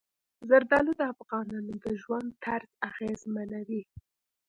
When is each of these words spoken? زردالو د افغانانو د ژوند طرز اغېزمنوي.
زردالو 0.49 0.91
د 0.97 1.01
افغانانو 1.13 1.73
د 1.83 1.85
ژوند 2.01 2.29
طرز 2.43 2.71
اغېزمنوي. 2.89 3.81